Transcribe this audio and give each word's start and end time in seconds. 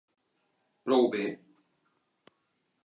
Prou 0.87 1.05
bé. 1.15 1.23